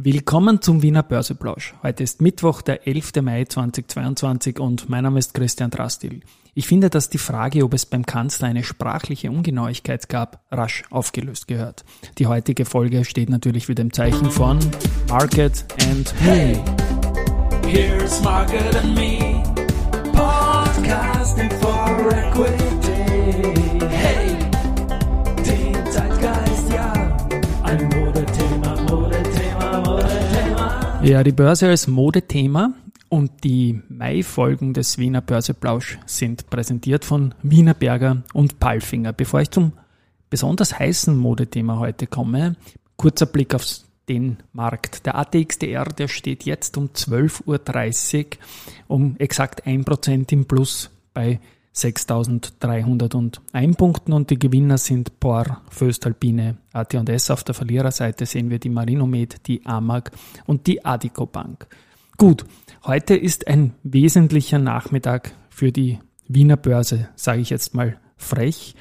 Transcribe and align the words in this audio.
Willkommen 0.00 0.62
zum 0.62 0.82
Wiener 0.82 1.02
Börseplausch. 1.02 1.74
Heute 1.82 2.04
ist 2.04 2.22
Mittwoch, 2.22 2.62
der 2.62 2.86
11. 2.86 3.14
Mai 3.20 3.46
2022 3.46 4.60
und 4.60 4.88
mein 4.88 5.02
Name 5.02 5.18
ist 5.18 5.34
Christian 5.34 5.70
Drastil. 5.70 6.20
Ich 6.54 6.68
finde, 6.68 6.88
dass 6.88 7.10
die 7.10 7.18
Frage, 7.18 7.64
ob 7.64 7.74
es 7.74 7.84
beim 7.84 8.06
Kanzler 8.06 8.46
eine 8.46 8.62
sprachliche 8.62 9.32
Ungenauigkeit 9.32 10.08
gab, 10.08 10.44
rasch 10.52 10.84
aufgelöst 10.90 11.48
gehört. 11.48 11.84
Die 12.18 12.28
heutige 12.28 12.64
Folge 12.64 13.04
steht 13.04 13.28
natürlich 13.28 13.68
wieder 13.68 13.82
im 13.82 13.92
Zeichen 13.92 14.30
von 14.30 14.60
Market 15.08 15.64
and 15.90 16.14
Me. 16.24 16.62
Here's 17.66 18.22
Market 18.22 18.76
and 18.76 18.94
Me, 18.94 19.42
podcasting 20.12 21.50
for 21.60 22.12
equity. 22.12 22.67
Ja, 31.08 31.24
die 31.24 31.32
Börse 31.32 31.68
als 31.68 31.86
Modethema 31.86 32.74
und 33.08 33.42
die 33.42 33.80
Mai-Folgen 33.88 34.74
des 34.74 34.98
Wiener 34.98 35.22
Börseplausch 35.22 35.98
sind 36.04 36.50
präsentiert 36.50 37.06
von 37.06 37.34
Wiener 37.42 37.72
Berger 37.72 38.24
und 38.34 38.60
Palfinger. 38.60 39.14
Bevor 39.14 39.40
ich 39.40 39.50
zum 39.50 39.72
besonders 40.28 40.78
heißen 40.78 41.16
Modethema 41.16 41.78
heute 41.78 42.06
komme, 42.06 42.56
kurzer 42.96 43.24
Blick 43.24 43.54
auf 43.54 43.64
den 44.10 44.36
Markt. 44.52 45.06
Der 45.06 45.16
ATXDR, 45.16 45.86
der 45.86 46.08
steht 46.08 46.44
jetzt 46.44 46.76
um 46.76 46.88
12.30 46.88 48.26
Uhr 48.26 48.30
um 48.88 49.16
exakt 49.18 49.66
1% 49.66 50.30
im 50.30 50.44
Plus 50.44 50.90
bei 51.14 51.40
6.301 51.78 53.76
Punkten 53.76 54.12
und 54.12 54.30
die 54.30 54.38
Gewinner 54.38 54.78
sind 54.78 55.20
Por, 55.20 55.62
Föstalpine, 55.70 56.56
AT&S. 56.72 57.30
Auf 57.30 57.44
der 57.44 57.54
Verliererseite 57.54 58.26
sehen 58.26 58.50
wir 58.50 58.58
die 58.58 58.68
Marinomed, 58.68 59.46
die 59.46 59.64
AMAG 59.64 60.10
und 60.46 60.66
die 60.66 60.84
Adico 60.84 61.26
Bank. 61.26 61.68
Gut, 62.16 62.44
heute 62.84 63.14
ist 63.14 63.46
ein 63.46 63.74
wesentlicher 63.84 64.58
Nachmittag 64.58 65.30
für 65.50 65.70
die 65.70 66.00
Wiener 66.26 66.56
Börse, 66.56 67.10
sage 67.14 67.42
ich 67.42 67.50
jetzt 67.50 67.74
mal 67.74 68.00
frech, 68.16 68.74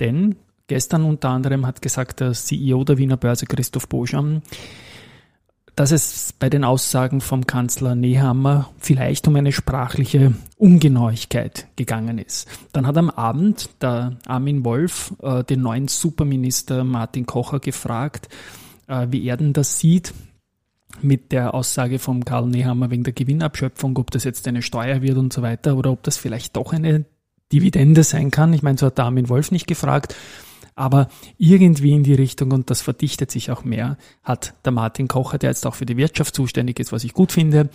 denn 0.00 0.34
gestern 0.66 1.04
unter 1.04 1.28
anderem 1.28 1.66
hat 1.66 1.82
gesagt 1.82 2.18
der 2.18 2.32
CEO 2.32 2.82
der 2.82 2.98
Wiener 2.98 3.16
Börse, 3.16 3.46
Christoph 3.46 3.88
Boscham, 3.88 4.42
dass 5.80 5.92
es 5.92 6.34
bei 6.38 6.50
den 6.50 6.62
Aussagen 6.62 7.22
vom 7.22 7.46
Kanzler 7.46 7.94
Nehammer 7.94 8.68
vielleicht 8.76 9.26
um 9.26 9.36
eine 9.36 9.50
sprachliche 9.50 10.34
Ungenauigkeit 10.58 11.68
gegangen 11.76 12.18
ist. 12.18 12.46
Dann 12.74 12.86
hat 12.86 12.98
am 12.98 13.08
Abend 13.08 13.70
der 13.80 14.18
Armin 14.26 14.62
Wolf 14.66 15.14
äh, 15.22 15.42
den 15.42 15.62
neuen 15.62 15.88
Superminister 15.88 16.84
Martin 16.84 17.24
Kocher 17.24 17.60
gefragt, 17.60 18.28
äh, 18.88 19.06
wie 19.08 19.24
er 19.24 19.38
denn 19.38 19.54
das 19.54 19.78
sieht 19.78 20.12
mit 21.00 21.32
der 21.32 21.54
Aussage 21.54 21.98
vom 21.98 22.26
Karl 22.26 22.48
Nehammer 22.48 22.90
wegen 22.90 23.04
der 23.04 23.14
Gewinnabschöpfung, 23.14 23.96
ob 23.96 24.10
das 24.10 24.24
jetzt 24.24 24.46
eine 24.48 24.60
Steuer 24.60 25.00
wird 25.00 25.16
und 25.16 25.32
so 25.32 25.40
weiter 25.40 25.78
oder 25.78 25.92
ob 25.92 26.02
das 26.02 26.18
vielleicht 26.18 26.56
doch 26.56 26.74
eine 26.74 27.06
Dividende 27.54 28.04
sein 28.04 28.30
kann. 28.30 28.52
Ich 28.52 28.62
meine, 28.62 28.76
so 28.76 28.84
hat 28.84 28.98
der 28.98 29.06
Armin 29.06 29.30
Wolf 29.30 29.50
nicht 29.50 29.66
gefragt. 29.66 30.14
Aber 30.74 31.08
irgendwie 31.36 31.92
in 31.92 32.02
die 32.02 32.14
Richtung, 32.14 32.52
und 32.52 32.70
das 32.70 32.80
verdichtet 32.80 33.30
sich 33.30 33.50
auch 33.50 33.64
mehr, 33.64 33.96
hat 34.22 34.54
der 34.64 34.72
Martin 34.72 35.08
Kocher, 35.08 35.38
der 35.38 35.50
jetzt 35.50 35.66
auch 35.66 35.74
für 35.74 35.86
die 35.86 35.96
Wirtschaft 35.96 36.34
zuständig 36.34 36.80
ist, 36.80 36.92
was 36.92 37.04
ich 37.04 37.12
gut 37.12 37.32
finde, 37.32 37.70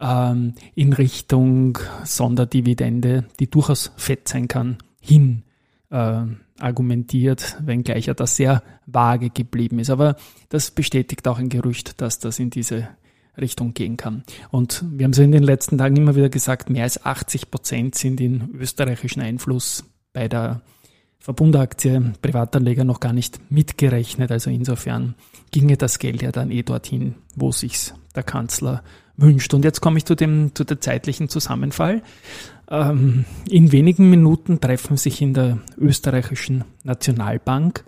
ähm, 0.00 0.54
in 0.74 0.92
Richtung 0.92 1.78
Sonderdividende, 2.04 3.24
die 3.38 3.48
durchaus 3.48 3.92
fett 3.96 4.28
sein 4.28 4.48
kann, 4.48 4.78
hin 5.00 5.42
äh, 5.90 6.22
argumentiert, 6.58 7.56
wenngleich 7.60 8.08
er 8.08 8.14
da 8.14 8.26
sehr 8.26 8.62
vage 8.86 9.30
geblieben 9.30 9.78
ist. 9.78 9.90
Aber 9.90 10.16
das 10.48 10.70
bestätigt 10.70 11.26
auch 11.28 11.38
ein 11.38 11.48
Gerücht, 11.48 12.00
dass 12.00 12.18
das 12.18 12.38
in 12.38 12.50
diese 12.50 12.88
Richtung 13.38 13.74
gehen 13.74 13.96
kann. 13.96 14.24
Und 14.50 14.84
wir 14.90 15.04
haben 15.04 15.12
so 15.12 15.22
in 15.22 15.32
den 15.32 15.42
letzten 15.42 15.78
Tagen 15.78 15.96
immer 15.96 16.16
wieder 16.16 16.28
gesagt, 16.28 16.70
mehr 16.70 16.84
als 16.84 17.04
80 17.04 17.50
Prozent 17.50 17.94
sind 17.94 18.20
in 18.20 18.50
österreichischen 18.54 19.22
Einfluss 19.22 19.84
bei 20.12 20.28
der 20.28 20.60
Verbundaktie 21.20 22.12
Privatanleger 22.22 22.84
noch 22.84 22.98
gar 22.98 23.12
nicht 23.12 23.40
mitgerechnet. 23.50 24.32
Also 24.32 24.50
insofern 24.50 25.14
ginge 25.50 25.76
das 25.76 25.98
Geld 25.98 26.22
ja 26.22 26.32
dann 26.32 26.50
eh 26.50 26.62
dorthin, 26.62 27.14
wo 27.36 27.52
sich's 27.52 27.94
der 28.16 28.22
Kanzler 28.22 28.82
wünscht. 29.16 29.52
Und 29.52 29.64
jetzt 29.64 29.80
komme 29.80 29.98
ich 29.98 30.06
zu 30.06 30.14
dem, 30.14 30.54
zu 30.54 30.64
der 30.64 30.80
zeitlichen 30.80 31.28
Zusammenfall. 31.28 32.02
Ähm, 32.70 33.26
in 33.48 33.70
wenigen 33.70 34.08
Minuten 34.08 34.60
treffen 34.60 34.96
sich 34.96 35.20
in 35.20 35.34
der 35.34 35.58
österreichischen 35.76 36.64
Nationalbank 36.84 37.84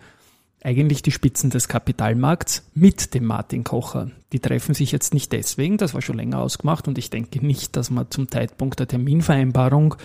eigentlich 0.65 1.03
die 1.03 1.11
Spitzen 1.11 1.51
des 1.51 1.69
Kapitalmarkts 1.69 2.71
mit 2.75 3.15
dem 3.15 3.25
Martin 3.25 3.65
Kocher. 3.65 4.11
Die 4.33 4.39
treffen 4.39 4.75
sich 4.75 4.93
jetzt 4.93 5.13
nicht 5.13 5.33
deswegen, 5.33 5.77
das 5.77 5.95
war 5.95 6.03
schon 6.03 6.17
länger 6.17 6.39
ausgemacht 6.39 6.87
und 6.87 6.99
ich 6.99 7.11
denke 7.11 7.45
nicht, 7.45 7.77
dass 7.77 7.91
man 7.91 8.11
zum 8.11 8.31
Zeitpunkt 8.31 8.79
der 8.79 8.87
Terminvereinbarung 8.87 9.97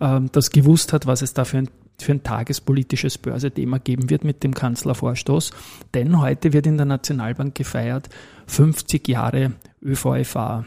äh, 0.00 0.20
das 0.32 0.50
gewusst 0.50 0.92
hat, 0.92 1.06
was 1.06 1.22
es 1.22 1.32
da 1.32 1.44
für 1.44 1.58
ein 1.58 1.70
für 2.02 2.12
ein 2.12 2.22
tagespolitisches 2.22 3.18
Börsethema 3.18 3.78
geben 3.78 4.10
wird 4.10 4.24
mit 4.24 4.42
dem 4.42 4.54
Kanzlervorstoß. 4.54 5.52
Denn 5.94 6.20
heute 6.20 6.52
wird 6.52 6.66
in 6.66 6.76
der 6.76 6.86
Nationalbank 6.86 7.54
gefeiert 7.54 8.08
50 8.46 9.06
Jahre 9.08 9.52
ÖVFA. 9.82 10.64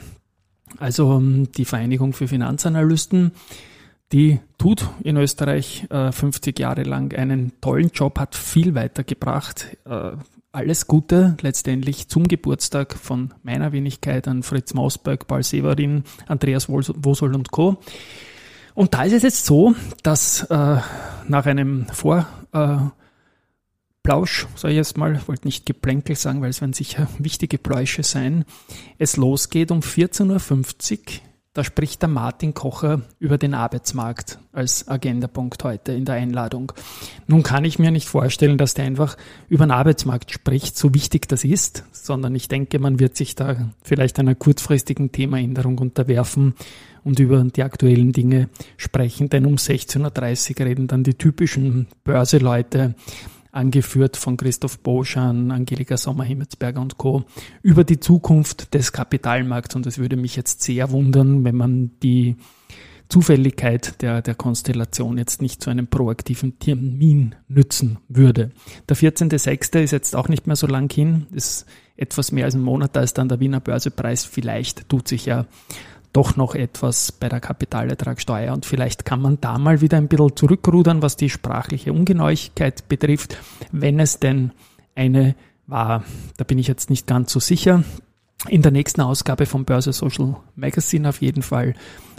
Also 0.78 1.18
ähm, 1.18 1.52
die 1.56 1.66
Vereinigung 1.66 2.14
für 2.14 2.28
Finanzanalysten, 2.28 3.32
die 4.12 4.40
tut 4.58 4.88
in 5.04 5.18
Österreich 5.18 5.88
50 5.90 6.60
äh, 6.60 6.62
Jahre 6.62 6.84
lang 6.84 7.14
einen 7.14 7.54
tollen 7.62 7.92
Job, 7.94 8.20
hat 8.20 8.36
viel 8.36 8.76
weitergebracht. 8.76 9.78
Äh, 9.86 10.12
alles 10.52 10.88
Gute 10.88 11.36
letztendlich 11.42 12.08
zum 12.08 12.28
Geburtstag 12.28 12.94
von 12.94 13.34
meiner 13.44 13.74
Wenigkeit 13.74 14.28
an 14.28 14.42
Fritz 14.42 14.74
Mausberg, 14.74 15.28
Paul 15.28 15.44
Severin, 15.44 16.04
Andreas 16.28 16.70
Wosol 16.70 17.36
und 17.36 17.52
Co. 17.52 17.78
Und 18.74 18.94
da 18.94 19.04
ist 19.04 19.14
es 19.14 19.24
jetzt 19.24 19.46
so, 19.46 19.74
dass 20.04 20.44
äh, 20.44 20.78
nach 21.28 21.46
einem 21.46 21.88
Vorplausch, 21.88 22.94
äh, 24.04 24.58
sage 24.58 24.74
ich 24.74 24.78
jetzt 24.78 24.98
mal, 24.98 25.20
wollte 25.28 25.48
nicht 25.48 25.66
Geplänkel 25.66 26.16
sagen, 26.16 26.42
weil 26.42 26.50
es 26.50 26.62
werden 26.62 26.74
sicher 26.74 27.08
wichtige 27.20 27.58
Pläusche 27.58 28.04
sein, 28.04 28.46
es 28.98 29.18
losgeht 29.18 29.72
um 29.72 29.80
14.50 29.80 31.00
Uhr. 31.00 31.22
Da 31.56 31.64
spricht 31.64 32.02
der 32.02 32.10
Martin 32.10 32.54
Kocher 32.54 33.04
über 33.18 33.38
den 33.38 33.54
Arbeitsmarkt 33.54 34.40
als 34.52 34.90
Agendapunkt 34.90 35.64
heute 35.64 35.94
in 35.94 36.04
der 36.04 36.16
Einladung. 36.16 36.74
Nun 37.28 37.44
kann 37.44 37.64
ich 37.64 37.80
mir 37.80 37.92
nicht 37.92 38.10
vorstellen, 38.10 38.58
dass 38.58 38.74
der 38.74 38.84
einfach 38.84 39.16
über 39.48 39.66
den 39.66 39.72
Arbeitsmarkt 39.72 40.34
spricht, 40.34 40.78
so 40.78 40.94
wichtig 40.94 41.30
das 41.30 41.46
ist, 41.46 41.86
sondern 41.94 42.36
ich 42.36 42.50
denke, 42.50 42.78
man 42.80 43.00
wird 43.00 43.16
sich 43.16 43.36
da 43.36 43.72
vielleicht 43.84 44.20
einer 44.20 44.36
kurzfristigen 44.36 45.14
Themaänderung 45.14 45.78
unterwerfen 45.78 46.56
und 47.06 47.20
über 47.20 47.42
die 47.46 47.64
aktuellen 47.64 48.12
Dinge 48.12 48.50
sprechen, 48.76 49.30
denn 49.30 49.46
um 49.46 49.56
16.30 49.56 50.60
Uhr 50.60 50.66
reden 50.66 50.88
dann 50.88 51.06
die 51.06 51.14
typischen 51.14 51.88
Börseleute, 52.04 52.96
angeführt 53.56 54.18
von 54.18 54.38
Christoph 54.38 54.80
Boschan, 54.80 55.52
Angelika 55.52 55.98
Sommer-Himmelsberger 55.98 56.82
und 56.82 56.98
Co., 56.98 57.24
über 57.62 57.84
die 57.84 58.00
Zukunft 58.00 58.74
des 58.74 58.92
Kapitalmarkts. 58.92 59.76
Und 59.76 59.86
es 59.86 59.98
würde 59.98 60.18
mich 60.18 60.36
jetzt 60.36 60.62
sehr 60.62 60.92
wundern, 60.92 61.44
wenn 61.44 61.56
man 61.56 61.92
die 62.04 62.36
Zufälligkeit 63.08 64.02
der, 64.02 64.22
der 64.22 64.36
Konstellation 64.36 65.18
jetzt 65.18 65.42
nicht 65.42 65.62
zu 65.64 65.70
einem 65.70 65.88
proaktiven 65.88 66.60
Termin 66.60 67.36
nützen 67.48 68.00
würde. 68.08 68.52
Der 68.90 68.98
14.06. 68.98 69.80
ist 69.80 69.92
jetzt 69.92 70.16
auch 70.16 70.28
nicht 70.28 70.48
mehr 70.48 70.56
so 70.56 70.68
lang 70.68 70.92
hin, 70.92 71.28
ist 71.32 71.66
etwas 71.98 72.32
mehr 72.32 72.46
als 72.46 72.56
ein 72.56 72.62
Monat, 72.62 72.96
da 72.96 73.02
ist 73.02 73.18
dann 73.18 73.30
der 73.30 73.40
Wiener 73.40 73.60
Börsepreis. 73.60 74.26
Vielleicht 74.26 74.90
tut 74.90 75.08
sich 75.08 75.28
ja 75.28 75.46
doch 76.16 76.38
noch 76.38 76.56
etwas 76.56 77.12
bei 77.12 77.28
der 77.28 77.42
Kapitalertragssteuer 77.42 78.54
und 78.54 78.66
vielleicht 78.66 79.04
kann 79.04 79.22
man 79.22 79.42
da 79.42 79.58
mal 79.58 79.82
wieder 79.82 79.98
ein 79.98 80.08
bisschen 80.08 80.36
zurückrudern, 80.36 81.02
was 81.02 81.18
die 81.18 81.30
sprachliche 81.30 81.92
Ungenauigkeit 81.92 82.88
betrifft, 82.88 83.38
wenn 83.72 84.00
es 84.00 84.20
denn 84.20 84.52
eine 84.96 85.36
war. 85.68 86.06
Da 86.38 86.46
bin 86.46 86.58
ich 86.58 86.68
jetzt 86.68 86.90
nicht 86.90 87.06
ganz 87.06 87.34
so 87.34 87.42
sicher. 87.42 87.84
In 88.48 88.62
der 88.62 88.72
nächsten 88.72 89.02
Ausgabe 89.02 89.46
vom 89.46 89.66
Börse 89.66 89.92
Social 89.92 90.38
Magazine 90.56 91.10
auf 91.10 91.22
jeden 91.22 91.42
Fall 91.42 91.74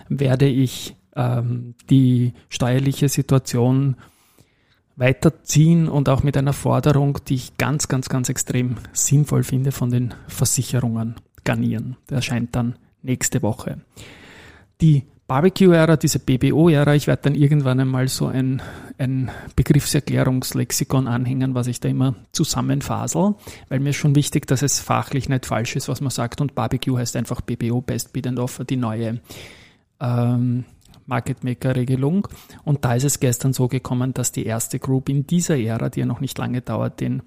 werde 0.09 0.47
ich 0.47 0.95
ähm, 1.15 1.75
die 1.89 2.35
steuerliche 2.51 3.09
Situation 3.09 3.97
weiterziehen 4.97 5.89
und 5.89 6.09
auch 6.09 6.23
mit 6.23 6.37
einer 6.37 6.53
Forderung, 6.53 7.19
die 7.29 7.35
ich 7.35 7.57
ganz, 7.57 7.89
ganz, 7.89 8.09
ganz 8.09 8.29
extrem 8.29 8.77
sinnvoll 8.93 9.43
finde, 9.43 9.73
von 9.73 9.91
den 9.91 10.15
Versicherungen 10.27 11.17
garnieren. 11.45 11.97
Der 12.11 12.17
erscheint 12.17 12.55
dann 12.57 12.77
nächste 13.07 13.43
Woche. 13.43 13.81
Die 14.81 15.05
Barbecue-Ära, 15.27 15.97
diese 15.97 16.21
BBO-Ära, 16.21 16.95
ich 16.95 17.09
werde 17.09 17.23
dann 17.23 17.35
irgendwann 17.35 17.81
einmal 17.81 18.07
so 18.07 18.27
ein, 18.27 18.63
ein 18.97 19.31
Begriffserklärungslexikon 19.57 21.09
anhängen, 21.09 21.55
was 21.55 21.67
ich 21.67 21.81
da 21.81 21.89
immer 21.89 22.15
zusammenfasel, 22.31 23.35
weil 23.69 23.81
mir 23.81 23.91
ist 23.91 23.97
schon 23.97 24.15
wichtig, 24.15 24.47
dass 24.47 24.63
es 24.63 24.79
fachlich 24.79 25.29
nicht 25.29 25.47
falsch 25.47 25.75
ist, 25.75 25.89
was 25.89 26.01
man 26.01 26.11
sagt. 26.11 26.41
Und 26.41 26.55
Barbecue 26.55 26.97
heißt 26.97 27.17
einfach 27.17 27.41
BBO, 27.41 27.81
Best 27.81 28.13
Bid 28.13 28.29
and 28.29 28.39
Offer, 28.39 28.65
die 28.65 28.77
neue 28.77 29.21
ähm, 30.01 30.65
Market 31.07 31.43
Maker 31.43 31.75
Regelung. 31.75 32.29
Und 32.65 32.85
da 32.85 32.95
ist 32.95 33.05
es 33.05 33.19
gestern 33.19 33.53
so 33.53 33.67
gekommen, 33.67 34.15
dass 34.15 34.31
die 34.31 34.47
erste 34.47 34.79
Group 34.79 35.09
in 35.09 35.27
dieser 35.27 35.59
Ära, 35.59 35.89
die 35.89 36.01
ja 36.01 36.07
noch 36.07 36.21
nicht 36.21 36.39
lange 36.39 36.61
dauert, 36.61 37.01
den 37.01 37.23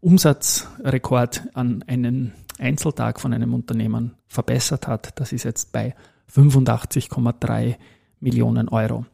Umsatzrekord 0.00 1.48
an 1.54 1.84
einen 1.88 2.32
Einzeltag 2.60 3.20
von 3.20 3.32
einem 3.32 3.54
Unternehmen 3.54 4.14
verbessert 4.28 4.86
hat. 4.86 5.18
Das 5.18 5.32
ist 5.32 5.44
jetzt 5.44 5.72
bei 5.72 5.94
85,3 6.32 7.76
Millionen 8.20 8.68
Euro. 8.68 9.06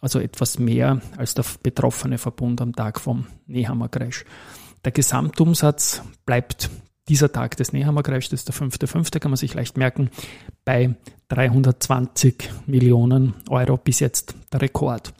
Also 0.00 0.20
etwas 0.20 0.58
mehr 0.58 1.00
als 1.16 1.34
der 1.34 1.44
betroffene 1.62 2.18
Verbund 2.18 2.60
am 2.60 2.74
Tag 2.74 3.00
vom 3.00 3.26
Nehammer 3.46 3.88
Crash. 3.88 4.24
Der 4.84 4.92
Gesamtumsatz 4.92 6.02
bleibt 6.26 6.70
dieser 7.08 7.32
Tag 7.32 7.56
des 7.56 7.72
Nehammer 7.72 8.02
Crash, 8.02 8.28
das 8.28 8.40
ist 8.40 8.48
der 8.48 8.54
fünfte, 8.54 8.86
fünfte, 8.86 9.20
kann 9.20 9.30
man 9.30 9.36
sich 9.36 9.54
leicht 9.54 9.76
merken, 9.76 10.10
bei 10.64 10.96
320 11.28 12.50
Millionen 12.66 13.34
Euro 13.48 13.76
bis 13.76 14.00
jetzt 14.00 14.34
der 14.52 14.62
Rekord. 14.62 15.12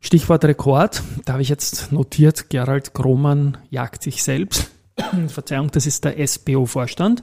Stichwort 0.00 0.44
Rekord, 0.44 1.02
da 1.24 1.34
habe 1.34 1.42
ich 1.42 1.48
jetzt 1.48 1.90
notiert, 1.90 2.50
Gerald 2.50 2.92
Grohmann 2.92 3.56
jagt 3.70 4.02
sich 4.02 4.22
selbst. 4.22 4.73
Verzeihung, 5.28 5.70
das 5.70 5.86
ist 5.86 6.04
der 6.04 6.26
SBO-Vorstand. 6.26 7.22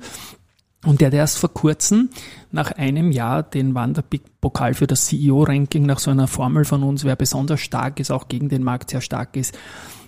Und 0.84 1.00
der 1.00 1.08
hat 1.08 1.14
erst 1.14 1.38
vor 1.38 1.54
kurzem 1.54 2.10
nach 2.52 2.72
einem 2.72 3.12
Jahr 3.12 3.44
den 3.44 3.76
Wanderpokal 3.76 4.74
für 4.74 4.88
das 4.88 5.06
CEO-Ranking 5.06 5.86
nach 5.86 6.00
so 6.00 6.10
einer 6.10 6.28
Formel 6.28 6.66
von 6.66 6.82
uns, 6.82 7.04
wer 7.04 7.16
besonders 7.16 7.60
stark 7.60 8.00
ist, 8.00 8.10
auch 8.10 8.28
gegen 8.28 8.50
den 8.50 8.64
Markt 8.64 8.90
sehr 8.90 9.02
stark 9.02 9.36
ist, 9.38 9.56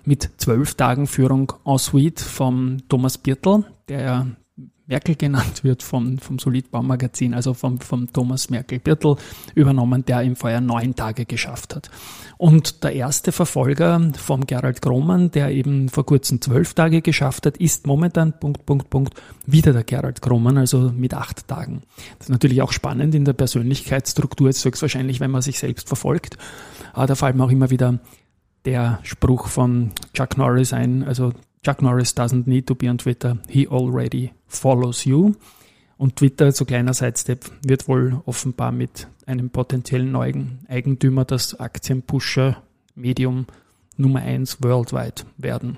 mit 0.04 0.32
zwölf 0.38 0.74
Tagen 0.74 1.06
Führung 1.06 1.54
en 1.64 1.78
suite 1.78 2.20
vom 2.20 2.78
Thomas 2.90 3.20
Birtel, 3.20 3.66
der 3.88 4.28
Merkel 4.94 5.16
genannt 5.16 5.64
wird 5.64 5.82
vom, 5.82 6.20
vom 6.20 6.38
Solidbaumagazin, 6.38 7.34
also 7.34 7.56
vom, 7.56 7.80
vom 7.80 8.14
Thomas 8.14 8.52
Merkel-Birtel 8.52 9.16
übernommen, 9.56 10.06
der 10.06 10.22
im 10.22 10.36
Vorjahr 10.36 10.62
neun 10.62 10.96
Tage 10.96 11.26
geschafft 11.26 11.74
hat. 11.74 11.90
Und 12.38 12.84
der 12.84 12.94
erste 12.94 13.32
Verfolger 13.32 14.12
vom 14.16 14.46
Gerald 14.46 14.84
Grohmann, 14.84 15.32
der 15.32 15.50
eben 15.50 15.90
vor 15.90 16.06
kurzem 16.06 16.42
zwölf 16.42 16.76
Tage 16.76 17.02
geschafft 17.02 17.48
hat, 17.48 17.58
ist 17.58 17.88
momentan, 17.88 18.40
Punkt, 18.40 18.68
Punkt, 18.68 18.92
Punkt, 18.92 19.20
wieder 19.48 19.74
der 19.74 19.84
Gerald 19.84 20.22
Grohmann, 20.22 20.60
also 20.60 20.92
mit 20.96 21.16
acht 21.16 21.48
Tagen. 21.48 21.82
Das 22.20 22.28
ist 22.28 22.32
natürlich 22.32 22.62
auch 22.62 22.72
spannend 22.72 23.16
in 23.16 23.26
der 23.26 23.34
Persönlichkeitsstruktur, 23.34 24.50
jetzt 24.50 24.64
höchstwahrscheinlich, 24.64 25.20
wenn 25.20 25.32
man 25.32 25.42
sich 25.42 25.58
selbst 25.58 25.88
verfolgt. 25.88 26.38
Aber 26.94 27.08
da 27.08 27.16
fällt 27.16 27.36
mir 27.36 27.46
auch 27.46 27.52
immer 27.52 27.72
wieder 27.72 27.98
der 28.66 29.00
Spruch 29.02 29.48
von 29.48 29.92
Chuck 30.14 30.38
Norris 30.38 30.72
ein, 30.72 31.04
also 31.04 31.34
Chuck 31.64 31.82
Norris 31.82 32.14
doesn't 32.14 32.46
need 32.46 32.68
to 32.68 32.76
be 32.76 32.90
on 32.90 32.98
Twitter, 32.98 33.38
he 33.48 33.68
already 33.68 34.34
follows 34.48 35.06
you. 35.06 35.34
Und 35.98 36.18
Twitter, 36.18 36.52
so 36.52 36.66
kleiner 36.66 36.94
Sidestep, 36.94 37.50
wird 37.66 37.88
wohl 37.88 38.22
offenbar 38.26 38.72
mit 38.72 39.08
einem 39.26 39.50
potenziellen 39.50 40.12
neuen 40.12 40.60
Eigentümer 40.68 41.24
das 41.24 41.60
Aktienpusher-Medium 41.60 43.46
Nummer 43.96 44.20
1 44.20 44.62
worldwide 44.62 45.24
werden. 45.38 45.78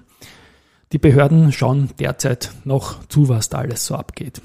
Die 0.92 0.98
Behörden 0.98 1.52
schauen 1.52 1.90
derzeit 2.00 2.52
noch 2.64 3.06
zu, 3.08 3.30
was 3.30 3.50
da 3.50 3.60
alles 3.60 3.86
so 3.86 3.96
abgeht. 3.96 4.42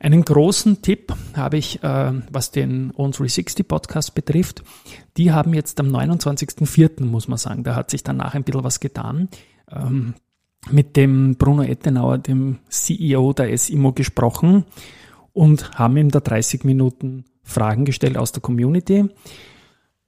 Einen 0.00 0.24
großen 0.24 0.82
Tipp 0.82 1.14
habe 1.34 1.58
ich, 1.58 1.82
äh, 1.84 2.12
was 2.30 2.50
den 2.50 2.92
On360 2.92 3.62
Podcast 3.64 4.14
betrifft. 4.14 4.64
Die 5.16 5.30
haben 5.30 5.54
jetzt 5.54 5.78
am 5.78 5.94
29.04., 5.94 7.04
muss 7.04 7.28
man 7.28 7.38
sagen, 7.38 7.62
da 7.62 7.76
hat 7.76 7.90
sich 7.90 8.02
danach 8.02 8.34
ein 8.34 8.42
bisschen 8.42 8.64
was 8.64 8.80
getan. 8.80 9.28
Ähm, 9.70 10.14
mit 10.70 10.96
dem 10.96 11.36
Bruno 11.36 11.62
Ettenauer, 11.62 12.18
dem 12.18 12.58
CEO 12.68 13.32
der 13.32 13.56
SIMO, 13.56 13.92
gesprochen 13.92 14.64
und 15.32 15.72
haben 15.72 15.96
ihm 15.96 16.10
da 16.10 16.20
30 16.20 16.64
Minuten 16.64 17.24
Fragen 17.42 17.84
gestellt 17.84 18.16
aus 18.16 18.32
der 18.32 18.42
Community. 18.42 19.04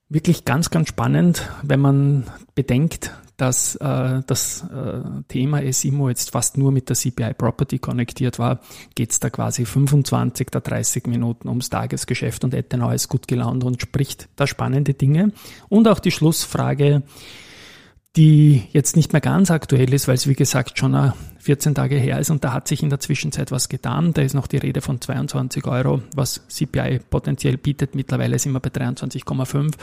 Wirklich 0.09 0.45
ganz, 0.45 0.71
ganz 0.71 0.89
spannend, 0.89 1.49
wenn 1.63 1.81
man 1.81 2.25
bedenkt, 2.55 3.11
dass 3.37 3.75
äh, 3.77 4.23
das 4.27 4.65
äh, 4.71 5.01
Thema 5.27 5.61
SIMO 5.73 6.09
jetzt 6.09 6.31
fast 6.31 6.57
nur 6.57 6.71
mit 6.71 6.89
der 6.89 6.97
CPI 6.97 7.35
Property 7.35 7.79
konnektiert 7.79 8.39
war, 8.39 8.61
geht 8.95 9.11
es 9.11 9.19
da 9.19 9.29
quasi 9.31 9.65
25 9.65 10.51
der 10.51 10.61
30 10.61 11.07
Minuten 11.09 11.49
ums 11.49 11.69
Tagesgeschäft 11.69 12.45
und 12.45 12.55
Ettenau 12.55 12.91
ist 12.91 13.09
gut 13.09 13.27
gelaunt 13.27 13.65
und 13.65 13.83
spricht 13.83 14.29
da 14.37 14.47
spannende 14.47 14.95
Dinge. 14.95 15.33
Und 15.69 15.89
auch 15.89 15.99
die 15.99 16.13
Schlussfrage, 16.13 17.03
die 18.17 18.63
jetzt 18.71 18.97
nicht 18.97 19.13
mehr 19.13 19.21
ganz 19.21 19.51
aktuell 19.51 19.93
ist, 19.93 20.07
weil 20.07 20.15
es 20.15 20.29
wie 20.29 20.35
gesagt 20.35 20.79
schon 20.79 21.13
14 21.39 21.75
Tage 21.75 21.97
her 21.97 22.21
ist 22.21 22.31
und 22.31 22.45
da 22.45 22.53
hat 22.53 22.69
sich 22.69 22.83
in 22.83 22.91
der 22.91 23.01
Zwischenzeit 23.01 23.51
was 23.51 23.69
getan. 23.69 24.13
Da 24.15 24.23
ist 24.23 24.35
noch 24.35 24.47
die 24.47 24.57
Rede 24.57 24.81
von 24.81 25.01
22 25.01 25.67
Euro, 25.67 26.01
was 26.15 26.47
CPI 26.49 27.01
potenziell 27.11 27.57
bietet. 27.59 27.95
Mittlerweile 27.95 28.39
sind 28.39 28.53
wir 28.53 28.61
bei 28.61 28.71
23,5. 28.71 29.75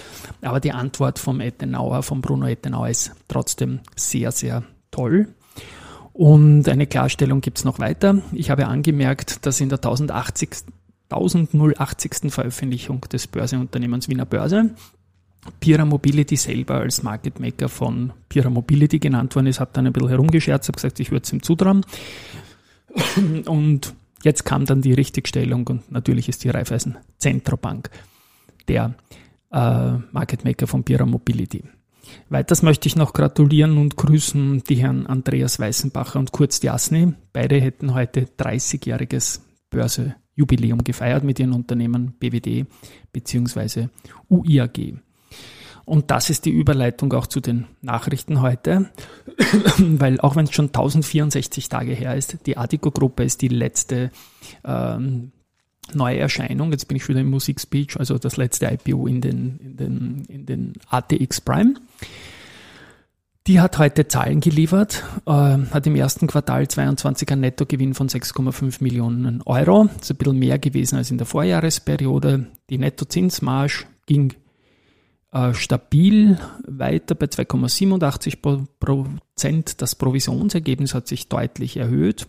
Aber 0.41 0.59
die 0.59 0.71
Antwort 0.71 1.19
vom 1.19 1.41
Ettenauer, 1.41 2.03
von 2.03 2.21
Bruno 2.21 2.47
Ettenauer 2.47 2.89
ist 2.89 3.11
trotzdem 3.27 3.81
sehr, 3.95 4.31
sehr 4.31 4.63
toll. 4.91 5.27
Und 6.13 6.67
eine 6.67 6.87
Klarstellung 6.87 7.41
gibt 7.41 7.59
es 7.59 7.65
noch 7.65 7.79
weiter. 7.79 8.21
Ich 8.31 8.49
habe 8.49 8.67
angemerkt, 8.67 9.45
dass 9.45 9.61
in 9.61 9.69
der 9.69 9.77
1080. 9.79 10.49
1080. 11.09 12.31
Veröffentlichung 12.31 13.01
des 13.01 13.27
Börseunternehmens 13.27 14.07
Wiener 14.07 14.25
Börse 14.25 14.71
Pira 15.59 15.85
Mobility 15.85 16.35
selber 16.35 16.75
als 16.75 17.03
Market 17.03 17.39
Maker 17.39 17.69
von 17.69 18.13
Pira 18.29 18.49
Mobility 18.49 18.99
genannt 18.99 19.35
worden 19.35 19.47
ist, 19.47 19.59
hat 19.59 19.75
dann 19.75 19.87
ein 19.87 19.93
bisschen 19.93 20.09
herumgescherzt, 20.09 20.67
habe 20.67 20.75
gesagt, 20.75 20.99
ich 20.99 21.11
würde 21.11 21.23
es 21.23 21.33
ihm 21.33 21.41
zutrauen. 21.41 21.85
Und 23.45 23.93
jetzt 24.23 24.43
kam 24.45 24.65
dann 24.65 24.81
die 24.81 24.93
Richtigstellung 24.93 25.65
und 25.67 25.91
natürlich 25.91 26.29
ist 26.29 26.43
die 26.43 26.49
Raiffeisen 26.49 26.97
Zentrobank 27.17 27.89
der 28.67 28.95
äh, 29.51 29.91
Market 30.11 30.45
Maker 30.45 30.67
von 30.67 30.83
Pira 30.83 31.05
Mobility. 31.05 31.63
Weiters 32.29 32.61
möchte 32.61 32.87
ich 32.87 32.95
noch 32.95 33.13
gratulieren 33.13 33.77
und 33.77 33.95
grüßen 33.95 34.63
die 34.63 34.75
Herren 34.75 35.07
Andreas 35.07 35.59
Weißenbacher 35.59 36.19
und 36.19 36.31
Kurz 36.31 36.61
Jasny. 36.61 37.13
Beide 37.33 37.59
hätten 37.59 37.93
heute 37.93 38.27
30-jähriges 38.37 39.41
Börsejubiläum 39.69 40.83
gefeiert 40.83 41.23
mit 41.23 41.39
ihren 41.39 41.53
Unternehmen 41.53 42.13
BWD 42.19 42.65
bzw. 43.13 43.87
UIAG. 44.29 44.95
Und 45.91 46.09
das 46.09 46.29
ist 46.29 46.45
die 46.45 46.51
Überleitung 46.51 47.11
auch 47.11 47.27
zu 47.27 47.41
den 47.41 47.65
Nachrichten 47.81 48.41
heute, 48.41 48.89
weil 49.77 50.21
auch 50.21 50.37
wenn 50.37 50.45
es 50.45 50.53
schon 50.53 50.67
1064 50.67 51.67
Tage 51.67 51.91
her 51.91 52.15
ist, 52.15 52.37
die 52.45 52.55
Adico-Gruppe 52.55 53.25
ist 53.25 53.41
die 53.41 53.49
letzte 53.49 54.09
ähm, 54.63 55.33
neue 55.93 56.19
Erscheinung. 56.19 56.71
Jetzt 56.71 56.87
bin 56.87 56.95
ich 56.95 57.09
wieder 57.09 57.19
im 57.19 57.29
Musikspeech, 57.29 57.99
also 57.99 58.17
das 58.17 58.37
letzte 58.37 58.67
IPO 58.67 59.05
in 59.05 59.19
den, 59.19 59.57
in 59.57 59.75
den, 59.75 60.25
in 60.29 60.45
den 60.45 60.73
ATX 60.89 61.41
Prime. 61.41 61.73
Die 63.47 63.59
hat 63.59 63.77
heute 63.77 64.07
Zahlen 64.07 64.39
geliefert, 64.39 65.03
äh, 65.25 65.31
hat 65.31 65.87
im 65.87 65.97
ersten 65.97 66.27
Quartal 66.27 66.69
22 66.69 67.29
einen 67.33 67.41
Nettogewinn 67.41 67.95
von 67.95 68.07
6,5 68.07 68.81
Millionen 68.81 69.41
Euro. 69.41 69.89
Das 69.93 70.03
ist 70.03 70.11
ein 70.11 70.17
bisschen 70.19 70.39
mehr 70.39 70.57
gewesen 70.57 70.95
als 70.95 71.11
in 71.11 71.17
der 71.17 71.27
Vorjahresperiode. 71.27 72.47
Die 72.69 72.77
Nettozinsmarge 72.77 73.83
ging 74.05 74.35
stabil 75.53 76.37
weiter 76.67 77.15
bei 77.15 77.27
2,87 77.27 78.65
Prozent. 78.79 79.81
Das 79.81 79.95
Provisionsergebnis 79.95 80.93
hat 80.93 81.07
sich 81.07 81.29
deutlich 81.29 81.77
erhöht 81.77 82.27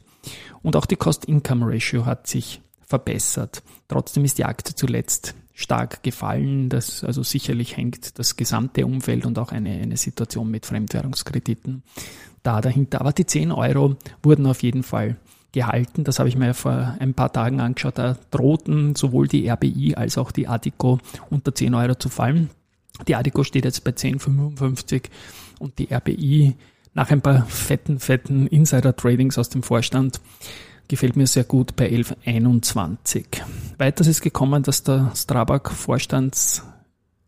und 0.63 0.77
auch 0.77 0.87
die 0.87 0.97
Cost-Income-Ratio 0.97 2.07
hat 2.07 2.27
sich 2.27 2.61
verbessert. 2.87 3.63
Trotzdem 3.89 4.25
ist 4.25 4.39
die 4.39 4.45
Aktie 4.45 4.75
zuletzt 4.75 5.35
stark 5.53 6.03
gefallen. 6.03 6.69
Das 6.69 7.05
also 7.05 7.23
sicherlich 7.23 7.77
hängt 7.77 8.19
das 8.19 8.37
gesamte 8.37 8.87
Umfeld 8.87 9.27
und 9.27 9.39
auch 9.39 9.53
eine, 9.53 9.71
eine 9.71 9.97
Situation 9.97 10.51
mit 10.51 10.67
Fremdwährungskrediten 10.67 11.83
da 12.43 12.61
dahinter. 12.61 13.01
Aber 13.01 13.13
die 13.13 13.27
10 13.27 13.53
Euro 13.53 13.97
wurden 14.23 14.47
auf 14.47 14.63
jeden 14.63 14.83
Fall 14.83 15.17
gehalten. 15.53 16.05
Das 16.05 16.19
habe 16.19 16.29
ich 16.29 16.37
mir 16.37 16.55
vor 16.55 16.97
ein 16.99 17.15
paar 17.15 17.33
Tagen 17.33 17.61
angeschaut. 17.61 17.99
Da 17.99 18.17
drohten 18.31 18.95
sowohl 18.95 19.29
die 19.29 19.49
RBI 19.49 19.95
als 19.97 20.19
auch 20.19 20.33
die 20.33 20.49
Adico 20.49 20.99
unter 21.31 21.55
10 21.55 21.75
Euro 21.75 21.95
zu 21.95 22.09
fallen. 22.09 22.51
Die 23.07 23.15
Adico 23.15 23.45
steht 23.45 23.65
jetzt 23.65 23.85
bei 23.85 23.91
10,55 23.93 25.05
und 25.59 25.79
die 25.79 25.93
RBI 25.93 26.55
nach 26.95 27.11
ein 27.11 27.23
paar 27.23 27.47
fetten, 27.47 27.99
fetten 27.99 28.47
Insider-Tradings 28.47 29.39
aus 29.39 29.49
dem 29.49 29.63
Vorstand 29.63 30.21
gefällt 30.89 31.17
mir 31.17 31.27
sehr 31.27 31.45
gut 31.45 31.75
bei 31.75 31.89
11,21. 31.89 33.25
Weiters 33.79 34.07
ist 34.07 34.21
gekommen, 34.21 34.63
dass 34.63 34.83
der 34.83 35.11
Strabag-Vorstands, 35.15 36.65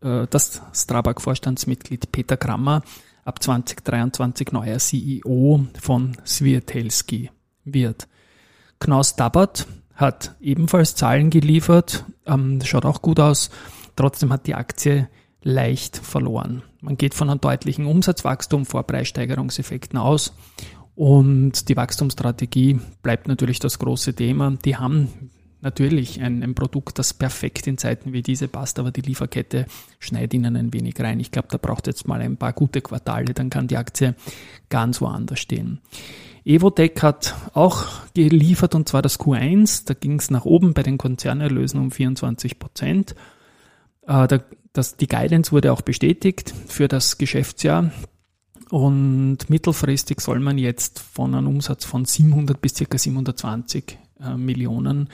äh, 0.01 0.27
das 0.29 0.61
Strabag-Vorstandsmitglied 0.71 2.11
Peter 2.11 2.37
Krammer 2.37 2.83
ab 3.23 3.41
2023 3.41 4.51
neuer 4.51 4.77
CEO 4.77 5.65
von 5.81 6.15
Sviertelski 6.25 7.31
wird. 7.63 8.07
Knaus 8.79 9.15
Dabbert 9.15 9.65
hat 9.95 10.35
ebenfalls 10.41 10.93
Zahlen 10.93 11.31
geliefert, 11.31 12.05
ähm, 12.27 12.59
schaut 12.63 12.85
auch 12.85 13.01
gut 13.01 13.19
aus. 13.19 13.49
Trotzdem 13.95 14.31
hat 14.31 14.45
die 14.45 14.53
Aktie 14.53 15.07
leicht 15.45 15.95
verloren. 15.97 16.63
Man 16.81 16.97
geht 16.97 17.13
von 17.13 17.29
einem 17.29 17.39
deutlichen 17.39 17.85
Umsatzwachstum 17.85 18.65
vor 18.65 18.83
Preissteigerungseffekten 18.83 19.97
aus 19.97 20.33
und 20.95 21.69
die 21.69 21.77
Wachstumsstrategie 21.77 22.79
bleibt 23.03 23.27
natürlich 23.27 23.59
das 23.59 23.77
große 23.77 24.15
Thema. 24.15 24.57
Die 24.65 24.75
haben 24.75 25.29
natürlich 25.61 26.19
ein, 26.19 26.41
ein, 26.41 26.55
Produkt, 26.55 26.97
das 26.97 27.13
perfekt 27.13 27.67
in 27.67 27.77
Zeiten 27.77 28.11
wie 28.11 28.23
diese 28.23 28.47
passt, 28.47 28.79
aber 28.79 28.91
die 28.91 29.01
Lieferkette 29.01 29.67
schneidet 29.99 30.33
ihnen 30.33 30.55
ein 30.55 30.73
wenig 30.73 30.99
rein. 30.99 31.19
Ich 31.19 31.31
glaube, 31.31 31.47
da 31.51 31.57
braucht 31.57 31.85
jetzt 31.85 32.07
mal 32.07 32.21
ein 32.21 32.37
paar 32.37 32.53
gute 32.53 32.81
Quartale, 32.81 33.35
dann 33.35 33.51
kann 33.51 33.67
die 33.67 33.77
Aktie 33.77 34.15
ganz 34.69 34.99
woanders 34.99 35.39
stehen. 35.39 35.79
Evotec 36.43 37.03
hat 37.03 37.35
auch 37.53 37.85
geliefert 38.15 38.73
und 38.73 38.89
zwar 38.89 39.03
das 39.03 39.19
Q1. 39.19 39.85
Da 39.85 39.93
ging 39.93 40.17
es 40.19 40.31
nach 40.31 40.45
oben 40.45 40.73
bei 40.73 40.83
den 40.83 40.97
Konzernerlösen 40.97 41.79
um 41.79 41.91
24 41.91 42.57
Prozent. 42.57 43.15
Äh, 44.07 44.39
die 44.77 45.07
Guidance 45.07 45.51
wurde 45.51 45.71
auch 45.73 45.81
bestätigt 45.81 46.53
für 46.67 46.87
das 46.87 47.17
Geschäftsjahr. 47.17 47.91
Und 48.69 49.49
mittelfristig 49.49 50.21
soll 50.21 50.39
man 50.39 50.57
jetzt 50.57 50.99
von 50.99 51.35
einem 51.35 51.47
Umsatz 51.47 51.85
von 51.85 52.05
700 52.05 52.59
bis 52.59 52.73
ca. 52.73 52.97
720 52.97 53.97
äh, 54.19 54.35
Millionen 54.35 55.09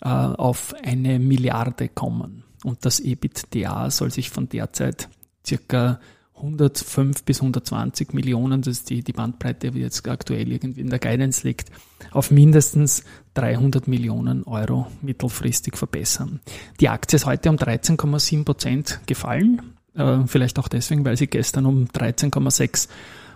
äh, 0.00 0.08
auf 0.08 0.74
eine 0.82 1.18
Milliarde 1.18 1.88
kommen. 1.88 2.44
Und 2.64 2.84
das 2.84 3.00
EBITDA 3.00 3.90
soll 3.90 4.10
sich 4.10 4.30
von 4.30 4.48
derzeit 4.48 5.08
circa 5.46 6.00
105 6.40 7.24
bis 7.24 7.40
120 7.40 8.12
Millionen, 8.12 8.62
das 8.62 8.78
ist 8.78 8.90
die, 8.90 9.02
die 9.02 9.12
Bandbreite, 9.12 9.70
die 9.70 9.80
jetzt 9.80 10.06
aktuell 10.08 10.50
irgendwie 10.50 10.80
in 10.80 10.90
der 10.90 10.98
Guidance 10.98 11.46
liegt, 11.46 11.70
auf 12.10 12.30
mindestens 12.30 13.04
300 13.34 13.88
Millionen 13.88 14.44
Euro 14.44 14.86
mittelfristig 15.02 15.76
verbessern. 15.76 16.40
Die 16.80 16.88
Aktie 16.88 17.16
ist 17.16 17.26
heute 17.26 17.50
um 17.50 17.56
13,7 17.56 18.44
Prozent 18.44 19.00
gefallen, 19.06 19.62
äh, 19.94 20.18
vielleicht 20.26 20.58
auch 20.58 20.68
deswegen, 20.68 21.04
weil 21.04 21.16
sie 21.16 21.26
gestern 21.26 21.66
um 21.66 21.84
13,6 21.86 22.88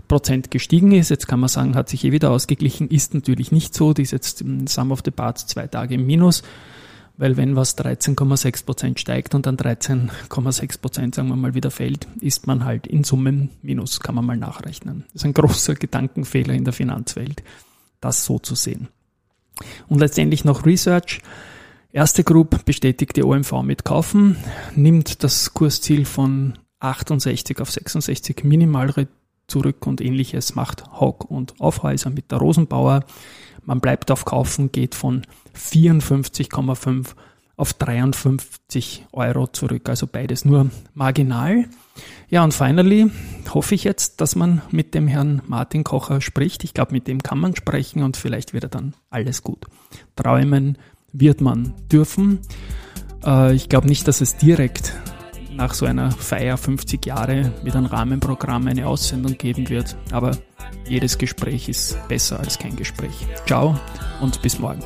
Prozent 0.08 0.50
gestiegen 0.50 0.92
ist. 0.92 1.08
Jetzt 1.08 1.26
kann 1.28 1.40
man 1.40 1.49
sagen, 1.49 1.75
hat 1.75 1.88
sich 1.88 2.04
eh 2.04 2.12
wieder 2.12 2.30
ausgeglichen, 2.30 2.88
ist 2.88 3.14
natürlich 3.14 3.52
nicht 3.52 3.75
so. 3.75 3.94
Die 3.94 4.02
ist 4.02 4.11
jetzt 4.11 4.42
im 4.42 4.66
Sum 4.66 4.92
of 4.92 5.02
the 5.04 5.11
Parts 5.11 5.46
zwei 5.46 5.66
Tage 5.66 5.94
im 5.94 6.06
Minus 6.06 6.42
weil 7.16 7.37
wenn 7.37 7.56
was 7.56 7.78
13,6 7.78 8.64
Prozent 8.64 9.00
steigt 9.00 9.35
und 9.35 9.47
dann 9.47 9.56
13,6 9.56 10.80
Prozent, 10.80 11.14
sagen 11.14 11.28
wir 11.28 11.37
mal, 11.37 11.54
wieder 11.54 11.71
fällt, 11.71 12.09
ist 12.21 12.47
man 12.47 12.64
halt 12.64 12.87
in 12.87 13.04
Summen 13.04 13.50
minus, 13.62 14.00
kann 14.00 14.14
man 14.14 14.26
mal 14.26 14.37
nachrechnen. 14.37 15.04
Das 15.12 15.23
ist 15.23 15.25
ein 15.25 15.35
großer 15.35 15.75
Gedankenfehler 15.75 16.54
in 16.54 16.64
der 16.64 16.73
Finanzwelt, 16.73 17.42
das 18.00 18.25
so 18.25 18.38
zu 18.38 18.54
sehen. 18.54 18.88
Und 19.88 20.00
letztendlich 20.00 20.44
noch 20.44 20.66
Research. 20.66 21.21
Erste 21.92 22.25
Group 22.25 22.64
bestätigt 22.64 23.16
die 23.16 23.23
OMV 23.23 23.62
mit 23.62 23.85
Kaufen, 23.85 24.37
nimmt 24.75 25.23
das 25.23 25.54
Kursziel 25.54 26.04
von 26.04 26.59
68 26.80 27.61
auf 27.61 27.71
66 27.71 28.42
minimal 28.42 29.06
zurück 29.47 29.87
und 29.87 30.00
ähnliches 30.00 30.56
macht 30.56 30.85
Hawk 30.90 31.30
und 31.30 31.61
Aufhäuser 31.61 32.11
mit 32.11 32.33
der 32.33 32.38
Rosenbauer. 32.38 33.04
Man 33.62 33.80
bleibt 33.80 34.11
auf 34.11 34.25
Kaufen, 34.25 34.73
geht 34.73 34.97
von 34.97 35.23
54,5 35.56 37.14
auf 37.56 37.73
53 37.73 39.06
Euro 39.12 39.46
zurück. 39.46 39.88
Also 39.88 40.06
beides 40.06 40.44
nur 40.44 40.70
marginal. 40.94 41.66
Ja, 42.28 42.42
und 42.42 42.52
finally 42.52 43.11
hoffe 43.52 43.75
ich 43.75 43.84
jetzt, 43.84 44.20
dass 44.20 44.34
man 44.34 44.62
mit 44.70 44.94
dem 44.94 45.06
Herrn 45.06 45.42
Martin 45.46 45.84
Kocher 45.84 46.20
spricht. 46.20 46.64
Ich 46.64 46.75
glaube, 46.75 46.92
mit 46.92 47.06
dem 47.06 47.23
kann 47.23 47.38
man 47.38 47.54
sprechen 47.54 48.02
und 48.02 48.16
vielleicht 48.16 48.52
wird 48.52 48.64
er 48.64 48.70
dann 48.70 48.94
alles 49.11 49.42
gut. 49.42 49.66
Träumen 50.16 50.78
wird 51.12 51.40
man 51.40 51.75
dürfen. 51.92 52.40
Äh, 53.25 53.54
ich 53.54 53.68
glaube 53.68 53.87
nicht, 53.87 54.08
dass 54.08 54.20
es 54.20 54.37
direkt 54.37 54.92
nach 55.52 55.75
so 55.75 55.87
einer 55.87 56.11
Feier 56.11 56.56
50 56.56 57.06
Jahre 57.06 57.52
mit 57.62 57.76
einem 57.76 57.87
Rahmenprogramm 57.87 58.66
eine 58.66 58.88
Aussendung 58.88 59.38
geben 59.38 59.68
wird. 59.68 59.96
Aber 60.11 60.37
jedes 60.88 61.18
Gespräch 61.18 61.68
ist 61.68 61.96
besser 62.08 62.40
als 62.40 62.58
kein 62.58 62.75
Gespräch. 62.75 63.14
Ciao 63.46 63.78
und 64.20 64.42
bis 64.42 64.58
morgen. 64.58 64.82